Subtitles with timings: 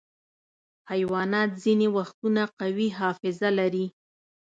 [0.91, 3.85] حیوانات ځینې وختونه قوي حافظه لري.